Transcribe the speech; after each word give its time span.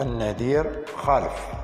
النذير 0.00 0.84
خالف. 0.96 1.55